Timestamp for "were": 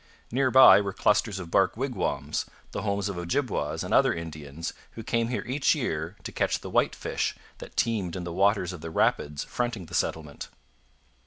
0.81-0.93